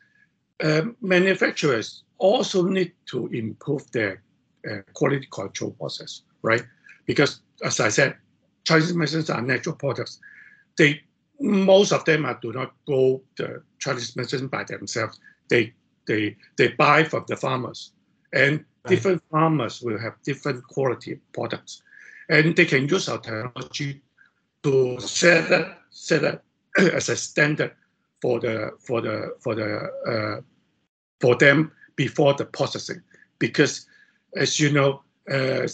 uh, 0.63 0.83
manufacturers 1.01 2.05
also 2.19 2.63
need 2.63 2.93
to 3.05 3.27
improve 3.29 3.91
their 3.91 4.23
uh, 4.71 4.79
quality 4.95 5.27
control 5.33 5.73
process, 5.73 6.23
right? 6.43 6.63
Because 7.07 7.41
as 7.65 7.81
I 7.81 7.89
said, 7.89 8.17
Chinese 8.65 8.95
medicines 8.95 9.31
are 9.31 9.43
natural 9.43 9.75
products. 9.75 10.21
They 10.79 11.03
most 11.41 11.93
of 11.93 12.05
them 12.05 12.25
are, 12.25 12.39
do 12.41 12.53
not 12.53 12.73
grow 12.87 13.23
the 13.37 13.63
Chinese 13.79 14.17
medicine 14.17 14.49
by 14.49 14.65
themselves. 14.65 15.19
They 15.49 15.73
they 16.07 16.37
they 16.57 16.69
buy 16.69 17.05
from 17.05 17.25
the 17.29 17.37
farmers, 17.37 17.93
and 18.33 18.53
right. 18.59 18.89
different 18.89 19.23
farmers 19.31 19.83
will 19.83 19.99
have 19.99 20.15
different 20.23 20.67
quality 20.67 21.21
products, 21.33 21.83
and 22.29 22.57
they 22.57 22.65
can 22.65 22.89
use 22.89 23.09
our 23.09 23.19
technology 23.19 24.03
to 24.63 24.99
set 25.01 25.53
up 25.53 25.79
set 25.91 26.25
up 26.25 26.45
as 26.79 27.09
a 27.09 27.17
standard 27.17 27.73
for 28.21 28.41
the 28.41 28.71
for 28.81 29.01
the 29.01 29.35
for 29.41 29.55
the 29.55 29.91
uh, 30.07 30.41
for 31.21 31.37
them 31.37 31.73
before 31.97 32.35
the 32.35 32.45
processing, 32.45 33.03
because 33.39 33.87
as 34.37 34.61
you 34.61 34.71
know, 34.71 35.03
uh, 35.31 35.67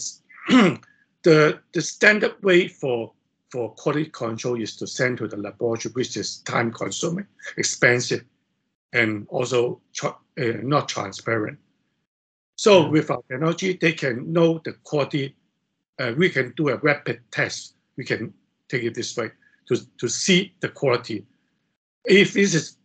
the 1.23 1.59
the 1.73 1.81
standard 1.81 2.41
way 2.43 2.67
for 2.67 3.11
for 3.53 3.69
quality 3.75 4.05
control 4.05 4.59
is 4.59 4.75
to 4.75 4.87
send 4.87 5.19
to 5.19 5.27
the 5.27 5.37
laboratory, 5.37 5.93
which 5.93 6.17
is 6.17 6.37
time 6.39 6.71
consuming, 6.73 7.27
expensive. 7.57 8.23
and 8.95 9.25
also 9.29 9.81
tra- 9.91 10.17
uh, 10.39 10.57
not 10.61 10.87
transparent. 10.87 11.57
So 12.55 12.71
Yeah. 12.73 12.89
with 12.91 13.09
our 13.09 13.23
technology, 13.27 13.73
they 13.73 13.93
can 13.93 14.31
know 14.31 14.61
the 14.65 14.73
quality. 14.89 15.35
Uh, 15.99 16.13
we 16.15 16.29
can 16.29 16.53
do 16.55 16.69
a 16.69 16.77
rapid 16.77 17.17
test. 17.31 17.73
We 17.97 18.03
can 18.05 18.33
take 18.69 18.83
it 18.83 18.93
this 18.93 19.17
way 19.17 19.31
to, 19.67 19.75
to 19.97 20.07
see 20.07 20.53
the 20.59 20.69
quality. 20.69 21.25
If 22.05 22.33
this 22.33 22.53
is 22.53 22.77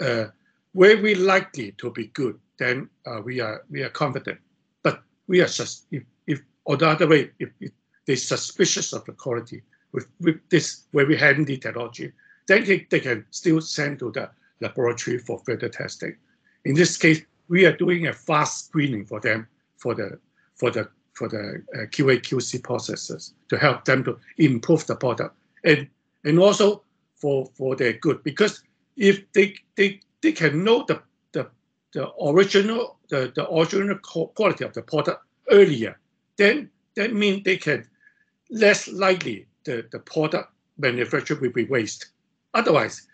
uh, 0.00 0.26
very 0.74 1.14
likely 1.16 1.72
to 1.78 1.90
be 1.90 2.06
good, 2.20 2.38
then 2.58 2.88
uh, 3.06 3.20
we 3.24 3.40
are 3.40 3.64
we 3.68 3.82
are 3.82 3.90
confident. 4.02 4.38
But 4.84 5.02
we 5.26 5.40
are 5.42 5.48
just 5.60 5.86
if, 5.90 6.04
if 6.26 6.38
or 6.64 6.76
the 6.76 6.88
other 6.88 7.08
way, 7.08 7.30
if, 7.40 7.50
if 7.60 7.72
they're 8.06 8.16
suspicious 8.34 8.92
of 8.92 9.04
the 9.04 9.12
quality 9.12 9.62
with, 9.96 10.06
with 10.20 10.36
this 10.50 10.84
very 10.92 11.16
handy 11.16 11.56
technology, 11.56 12.12
then 12.46 12.64
they, 12.64 12.86
they 12.90 13.00
can 13.00 13.24
still 13.30 13.60
send 13.62 13.98
to 13.98 14.12
the 14.12 14.30
laboratory 14.60 15.18
for 15.18 15.40
further 15.40 15.70
testing. 15.70 16.14
In 16.66 16.74
this 16.74 16.96
case, 16.98 17.22
we 17.48 17.64
are 17.64 17.76
doing 17.76 18.06
a 18.06 18.12
fast 18.12 18.66
screening 18.66 19.06
for 19.06 19.20
them 19.20 19.48
for 19.78 19.94
the 19.94 20.18
for 20.54 20.70
the 20.70 20.88
for 21.14 21.28
the 21.28 21.62
uh, 21.74 21.86
QA 21.86 22.20
QC 22.20 22.62
processes 22.62 23.32
to 23.48 23.56
help 23.56 23.84
them 23.86 24.04
to 24.04 24.18
improve 24.36 24.86
the 24.86 24.96
product 24.96 25.34
and 25.64 25.88
and 26.24 26.38
also 26.38 26.82
for 27.14 27.46
for 27.54 27.74
their 27.74 27.94
good 27.94 28.22
because 28.22 28.62
if 28.96 29.30
they 29.32 29.54
they, 29.76 30.00
they 30.22 30.32
can 30.32 30.64
know 30.64 30.84
the, 30.88 31.00
the 31.32 31.48
the 31.92 32.10
original 32.22 32.98
the, 33.08 33.32
the 33.34 33.50
original 33.50 33.98
quality 34.34 34.64
of 34.64 34.72
the 34.74 34.82
product 34.82 35.22
earlier 35.50 35.98
then 36.36 36.68
that 36.96 37.14
means 37.14 37.44
they 37.44 37.56
can 37.56 37.86
less 38.50 38.88
likely 38.88 39.45
the, 39.66 39.86
the 39.92 39.98
product 39.98 40.50
manufactured 40.78 41.40
will 41.40 41.52
be 41.52 41.64
waste 41.64 42.06
otherwise 42.54 43.06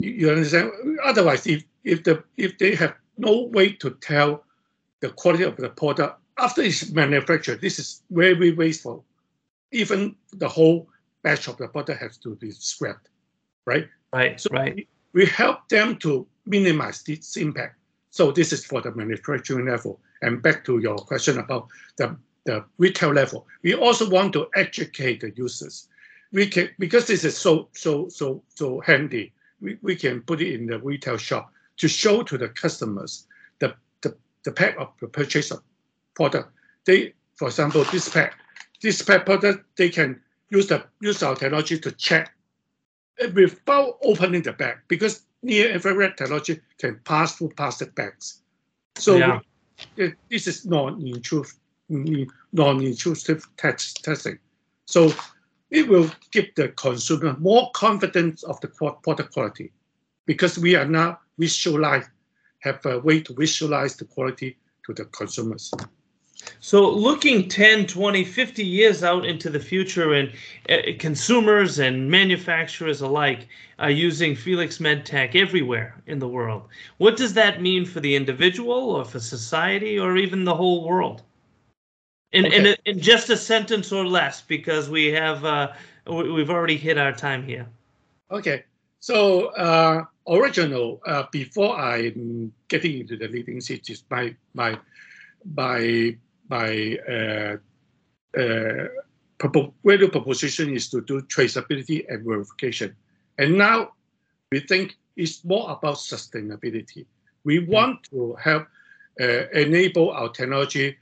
you, 0.00 0.10
you 0.10 0.30
understand 0.30 0.70
otherwise 1.02 1.46
if 1.46 1.64
if 1.84 2.02
the 2.04 2.22
if 2.36 2.58
they 2.58 2.74
have 2.74 2.94
no 3.16 3.42
way 3.52 3.72
to 3.72 3.90
tell 4.00 4.44
the 5.00 5.10
quality 5.10 5.44
of 5.44 5.56
the 5.56 5.68
product 5.68 6.18
after 6.38 6.62
it's 6.62 6.90
manufactured. 6.90 7.60
This 7.60 7.78
is 7.78 8.02
very 8.10 8.52
wasteful. 8.52 9.04
Even 9.72 10.16
the 10.32 10.48
whole 10.48 10.88
batch 11.22 11.48
of 11.48 11.56
the 11.56 11.68
product 11.68 12.00
has 12.00 12.16
to 12.18 12.36
be 12.36 12.50
scrapped, 12.50 13.08
right? 13.66 13.88
Right, 14.12 14.40
So 14.40 14.48
right. 14.52 14.74
we, 14.74 14.88
we 15.12 15.26
help 15.26 15.68
them 15.68 15.96
to 15.96 16.26
minimize 16.46 17.02
this 17.02 17.36
impact. 17.36 17.76
So 18.10 18.30
this 18.30 18.52
is 18.52 18.64
for 18.64 18.80
the 18.80 18.94
manufacturing 18.94 19.66
level. 19.66 20.00
And 20.22 20.40
back 20.40 20.64
to 20.66 20.78
your 20.78 20.96
question 20.96 21.38
about 21.38 21.68
the, 21.96 22.16
the 22.44 22.64
retail 22.78 23.12
level, 23.12 23.46
we 23.62 23.74
also 23.74 24.08
want 24.08 24.32
to 24.34 24.46
educate 24.54 25.20
the 25.20 25.32
users. 25.36 25.88
We 26.32 26.46
can 26.46 26.68
because 26.78 27.06
this 27.06 27.24
is 27.24 27.36
so 27.36 27.68
so 27.72 28.08
so 28.08 28.42
so 28.48 28.80
handy. 28.80 29.32
We, 29.60 29.78
we 29.82 29.96
can 29.96 30.20
put 30.22 30.40
it 30.40 30.54
in 30.54 30.66
the 30.66 30.78
retail 30.78 31.16
shop 31.16 31.50
to 31.78 31.88
show 31.88 32.22
to 32.22 32.36
the 32.36 32.48
customers 32.48 33.26
the, 33.60 33.74
the, 34.02 34.14
the 34.44 34.52
pack 34.52 34.76
of 34.78 34.88
the 35.00 35.08
purchase 35.08 35.50
of 35.50 35.62
product. 36.14 36.50
They, 36.84 37.14
for 37.36 37.48
example, 37.48 37.84
this 37.84 38.08
pack, 38.08 38.34
this 38.82 39.00
pack 39.00 39.24
product, 39.24 39.64
they 39.76 39.88
can 39.88 40.20
use 40.50 40.66
the 40.66 40.84
use 41.00 41.22
our 41.22 41.34
technology 41.34 41.78
to 41.78 41.92
check 41.92 42.32
without 43.32 43.98
opening 44.02 44.42
the 44.42 44.52
bag 44.52 44.78
because 44.88 45.24
near 45.42 45.70
infrared 45.70 46.16
technology 46.16 46.60
can 46.78 47.00
pass 47.04 47.36
through 47.36 47.50
plastic 47.50 47.94
bags. 47.94 48.42
So 48.96 49.16
Yeah. 49.16 49.40
we- 49.96 50.04
it- 50.04 50.16
this 50.30 50.46
is 50.46 50.66
non-intrusive, 50.66 51.54
non-intrusive 51.88 53.46
test, 53.56 54.04
testing. 54.04 54.38
So 54.86 55.12
it 55.70 55.88
will 55.88 56.10
give 56.30 56.54
the 56.54 56.68
consumer 56.68 57.36
more 57.38 57.70
confidence 57.72 58.42
of 58.44 58.60
the 58.60 58.68
product 58.68 59.32
quality 59.32 59.72
because 60.26 60.58
we 60.58 60.74
are 60.76 60.86
now 60.86 61.18
visualize, 61.38 62.06
have 62.60 62.84
a 62.86 62.98
way 63.00 63.20
to 63.20 63.34
visualize 63.34 63.96
the 63.96 64.04
quality 64.04 64.56
to 64.86 64.94
the 64.94 65.04
consumers. 65.06 65.72
So, 66.60 66.90
looking 66.90 67.48
10, 67.48 67.86
20, 67.86 68.24
50 68.24 68.64
years 68.64 69.02
out 69.02 69.24
into 69.24 69.48
the 69.48 69.60
future, 69.60 70.12
and 70.12 70.30
uh, 70.68 70.92
consumers 70.98 71.78
and 71.78 72.10
manufacturers 72.10 73.00
alike 73.00 73.48
are 73.78 73.90
using 73.90 74.36
Felix 74.36 74.78
MedTech 74.78 75.34
everywhere 75.34 76.02
in 76.06 76.18
the 76.18 76.28
world. 76.28 76.68
What 76.98 77.16
does 77.16 77.32
that 77.34 77.62
mean 77.62 77.86
for 77.86 78.00
the 78.00 78.14
individual, 78.14 78.90
or 78.90 79.04
for 79.04 79.20
society, 79.20 79.98
or 79.98 80.18
even 80.18 80.44
the 80.44 80.54
whole 80.54 80.86
world? 80.86 81.22
In, 82.34 82.46
in, 82.46 82.52
Okay. 82.66 82.76
a, 82.84 82.90
in 82.90 82.98
just 83.00 83.30
a 83.30 83.36
sentence 83.36 83.92
or 83.92 84.04
less, 84.04 84.42
because 84.42 84.90
we 84.90 85.12
have 85.12 85.44
uh, 85.44 85.72
we- 86.06 86.30
we've 86.32 86.50
already 86.50 86.76
hit 86.76 86.98
our 86.98 87.12
time 87.12 87.42
here. 87.46 87.66
Okay, 88.30 88.64
so 88.98 89.46
uh, 89.54 90.04
original 90.26 91.00
uh, 91.06 91.24
before 91.30 91.76
I'm 91.78 92.52
getting 92.68 92.98
into 93.00 93.16
the 93.16 93.28
leading 93.28 93.60
cities, 93.60 94.02
my 94.10 94.34
my 94.54 94.78
my 95.54 96.16
my 96.50 96.98
uh, 97.08 97.56
uh, 98.36 98.88
propo- 99.38 99.72
value 99.84 100.08
proposition 100.08 100.74
is 100.74 100.90
to 100.90 101.00
do 101.02 101.22
traceability 101.22 102.04
and 102.08 102.24
verification, 102.26 102.96
and 103.38 103.56
now 103.56 103.92
we 104.50 104.58
think 104.60 104.96
it's 105.16 105.44
more 105.44 105.70
about 105.70 105.96
sustainability. 105.96 107.06
We 107.44 107.60
want 107.60 108.02
to 108.10 108.34
help 108.42 108.66
uh, 109.20 109.46
enable 109.52 110.10
our 110.10 110.30
technology 110.30 110.96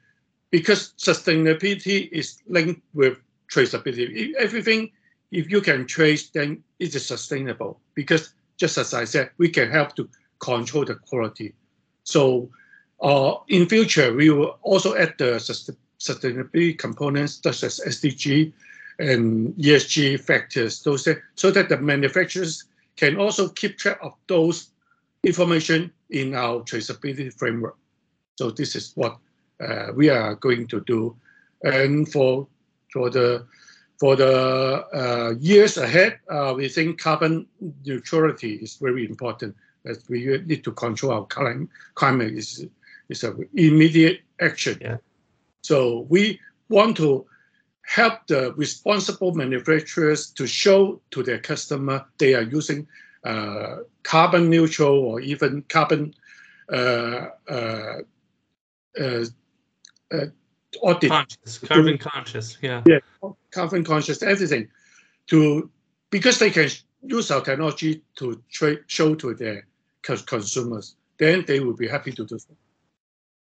because 0.52 0.92
sustainability 0.98 2.08
is 2.12 2.40
linked 2.46 2.82
with 2.94 3.18
traceability. 3.50 4.34
Everything 4.38 4.92
if 5.32 5.50
you 5.50 5.62
can 5.62 5.86
trace, 5.86 6.28
then 6.28 6.62
it 6.78 6.94
is 6.94 7.06
sustainable 7.06 7.80
because 7.94 8.34
just 8.58 8.78
as 8.78 8.94
I 8.94 9.04
said, 9.04 9.30
we 9.38 9.48
can 9.48 9.70
help 9.70 9.96
to 9.96 10.08
control 10.38 10.84
the 10.84 10.94
quality. 10.94 11.54
So 12.04 12.50
uh, 13.00 13.36
in 13.48 13.66
future, 13.66 14.14
we 14.14 14.30
will 14.30 14.58
also 14.62 14.94
add 14.94 15.14
the 15.18 15.40
sustainability 15.98 16.78
components 16.78 17.40
such 17.42 17.64
as 17.64 17.80
SDG 17.80 18.52
and 18.98 19.54
ESG 19.54 20.20
factors, 20.20 20.82
those 20.82 21.08
so 21.34 21.50
that 21.50 21.70
the 21.70 21.78
manufacturers 21.78 22.64
can 22.96 23.16
also 23.16 23.48
keep 23.48 23.78
track 23.78 23.98
of 24.02 24.12
those 24.26 24.68
information 25.24 25.90
in 26.10 26.34
our 26.34 26.60
traceability 26.60 27.32
framework. 27.32 27.76
So 28.36 28.50
this 28.50 28.76
is 28.76 28.92
what 28.96 29.16
we 29.94 30.08
are 30.08 30.34
going 30.36 30.66
to 30.68 30.80
do. 30.80 31.16
And 31.62 32.10
for 32.10 32.48
for 32.92 33.10
the 33.10 33.46
for 33.98 34.16
the 34.16 34.84
uh, 34.92 35.34
years 35.38 35.76
ahead, 35.76 36.18
uh, 36.28 36.54
we 36.56 36.68
think 36.68 37.00
carbon 37.00 37.46
neutrality 37.84 38.54
is 38.54 38.76
very 38.76 39.06
important. 39.06 39.54
As 39.84 40.08
we 40.08 40.38
need 40.46 40.64
to 40.64 40.72
control 40.72 41.12
our 41.12 41.26
climate, 41.26 41.68
climate 41.94 42.34
is 42.34 42.66
is 43.08 43.24
an 43.24 43.48
immediate 43.54 44.20
action. 44.40 44.78
Yeah. 44.80 44.96
So 45.62 46.06
we 46.08 46.40
want 46.68 46.96
to 46.96 47.26
help 47.86 48.26
the 48.26 48.52
responsible 48.54 49.34
manufacturers 49.34 50.30
to 50.30 50.46
show 50.46 51.00
to 51.10 51.22
their 51.22 51.38
customer 51.38 52.04
they 52.18 52.34
are 52.34 52.42
using 52.42 52.86
uh, 53.24 53.76
carbon 54.02 54.50
neutral 54.50 54.98
or 54.98 55.20
even 55.20 55.62
carbon 55.68 56.14
uh, 56.72 57.26
uh, 57.48 57.98
uh, 60.12 60.26
audit 60.80 61.10
Conscious, 61.10 61.58
carbon 61.58 61.98
conscious, 61.98 62.58
yeah. 62.62 62.82
yeah, 62.86 62.98
carbon 63.50 63.84
conscious, 63.84 64.22
everything, 64.22 64.68
to 65.26 65.70
because 66.10 66.38
they 66.38 66.50
can 66.50 66.68
use 67.02 67.30
our 67.30 67.40
technology 67.40 68.02
to 68.16 68.42
trade, 68.50 68.80
show 68.86 69.14
to 69.14 69.34
their 69.34 69.66
consumers, 70.02 70.96
then 71.18 71.44
they 71.46 71.60
will 71.60 71.76
be 71.76 71.88
happy 71.88 72.12
to 72.12 72.24
do 72.24 72.38
so. 72.38 72.54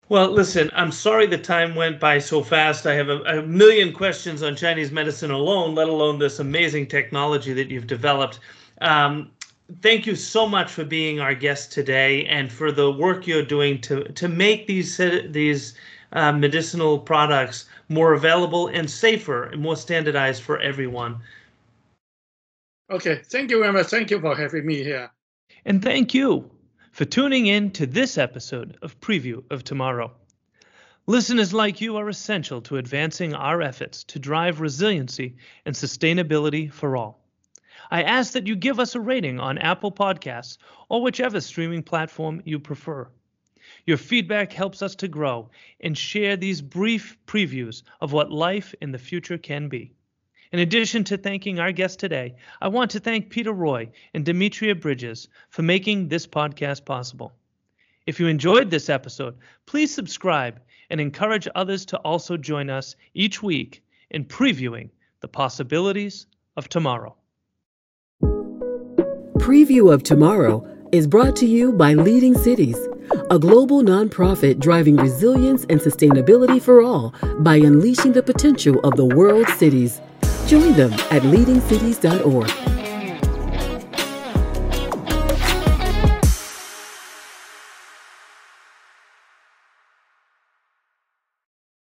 Well, 0.10 0.30
listen, 0.30 0.70
I'm 0.76 0.92
sorry 0.92 1.28
the 1.28 1.38
time 1.38 1.76
went 1.76 2.00
by 2.00 2.20
so 2.20 2.44
fast. 2.44 2.86
I 2.86 2.94
have 2.94 3.10
a, 3.10 3.20
a 3.22 3.42
million 3.42 3.94
questions 3.94 4.44
on 4.44 4.56
Chinese 4.56 4.92
medicine 4.92 5.32
alone, 5.32 5.76
let 5.76 5.88
alone 5.88 6.20
this 6.20 6.40
amazing 6.40 6.88
technology 6.88 7.54
that 7.54 7.70
you've 7.70 7.88
developed. 7.88 8.40
Um, 8.82 9.32
thank 9.82 10.06
you 10.06 10.16
so 10.16 10.48
much 10.48 10.70
for 10.70 10.84
being 10.84 11.20
our 11.20 11.34
guest 11.34 11.72
today 11.72 12.26
and 12.26 12.52
for 12.52 12.72
the 12.72 12.92
work 12.92 13.26
you're 13.26 13.46
doing 13.46 13.80
to 13.82 14.04
to 14.04 14.28
make 14.28 14.68
these 14.68 15.00
uh, 15.00 15.22
these 15.30 15.74
uh, 16.14 16.32
medicinal 16.32 17.00
products 17.00 17.66
more 17.90 18.14
available 18.14 18.68
and 18.68 18.90
safer 18.90 19.44
and 19.44 19.62
more 19.62 19.76
standardized 19.76 20.42
for 20.42 20.60
everyone. 20.60 21.20
Okay, 22.92 23.22
thank 23.26 23.52
you 23.52 23.60
very 23.60 23.74
much. 23.74 23.88
Thank 23.88 24.12
you 24.12 24.20
for 24.20 24.36
having 24.36 24.66
me 24.66 24.84
here. 24.84 25.12
And 25.66 25.82
thank 25.82 26.14
you 26.14 26.50
for 26.92 27.06
tuning 27.06 27.48
in 27.48 27.72
to 27.72 27.86
this 27.86 28.18
episode 28.18 28.78
of 28.82 29.00
Preview 29.00 29.44
of 29.50 29.64
Tomorrow. 29.64 30.12
Listeners 31.08 31.54
like 31.54 31.82
you 31.82 31.98
are 31.98 32.08
essential 32.08 32.62
to 32.62 32.78
advancing 32.78 33.34
our 33.34 33.62
efforts 33.62 34.04
to 34.06 34.20
drive 34.20 34.62
resiliency 34.62 35.36
and 35.66 35.76
sustainability 35.76 36.72
for 36.72 36.96
all. 36.96 37.20
I 37.92 38.04
ask 38.04 38.34
that 38.34 38.48
you 38.48 38.56
give 38.56 38.80
us 38.80 38.96
a 38.96 39.02
rating 39.02 39.40
on 39.40 39.58
Apple 39.58 39.92
Podcasts 39.92 40.58
or 40.90 41.02
whichever 41.02 41.42
streaming 41.42 41.84
platform 41.84 42.42
you 42.46 42.60
prefer. 42.60 43.08
Your 43.86 43.98
feedback 43.98 44.54
helps 44.54 44.82
us 44.82 44.96
to 44.96 45.08
grow 45.08 45.50
and 45.82 45.98
share 45.98 46.38
these 46.38 46.62
brief 46.62 47.18
previews 47.28 47.84
of 48.00 48.14
what 48.14 48.32
life 48.32 48.74
in 48.82 48.92
the 48.92 48.98
future 48.98 49.38
can 49.38 49.68
be. 49.68 49.92
In 50.54 50.60
addition 50.60 51.04
to 51.06 51.18
thanking 51.18 51.60
our 51.60 51.72
guest 51.72 52.00
today, 52.00 52.36
I 52.62 52.70
want 52.70 52.92
to 52.92 53.00
thank 53.00 53.30
Peter 53.30 53.52
Roy 53.52 53.90
and 54.14 54.24
Demetria 54.24 54.76
Bridges 54.76 55.28
for 55.50 55.64
making 55.64 56.08
this 56.08 56.28
podcast 56.28 56.86
possible. 56.86 57.34
If 58.06 58.20
you 58.20 58.28
enjoyed 58.28 58.70
this 58.70 58.90
episode, 58.90 59.36
please 59.66 59.94
subscribe 59.94 60.62
and 60.90 61.02
encourage 61.02 61.48
others 61.56 61.86
to 61.88 61.98
also 61.98 62.38
join 62.38 62.70
us 62.70 62.96
each 63.14 63.42
week 63.42 63.84
in 64.12 64.26
previewing 64.26 64.92
the 65.22 65.28
possibilities 65.28 66.28
of 66.56 66.70
tomorrow. 66.70 67.16
Preview 69.40 69.94
of 69.94 70.04
Tomorrow 70.04 70.73
is 70.94 71.08
brought 71.08 71.36
to 71.36 71.48
you 71.48 71.74
by 71.74 71.96
Leading 71.96 72.38
Cities, 72.38 72.78
a 73.32 73.40
global 73.40 73.82
nonprofit 73.82 74.60
driving 74.60 74.96
resilience 74.96 75.66
and 75.68 75.82
sustainability 75.82 76.62
for 76.62 76.84
all 76.84 77.16
by 77.40 77.56
unleashing 77.56 78.12
the 78.14 78.22
potential 78.22 78.80
of 78.82 78.96
the 78.96 79.06
world's 79.06 79.52
cities. 79.54 80.00
Join 80.46 80.74
them 80.74 80.94
at 81.10 81.24
leadingcities.org. 81.24 82.73